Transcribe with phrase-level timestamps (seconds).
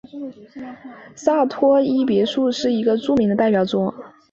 [1.13, 3.93] 萨伏伊别墅是一个著名的代表作。